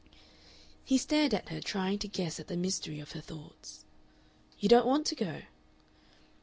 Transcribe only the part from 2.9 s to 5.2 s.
of her thoughts. "You don't want to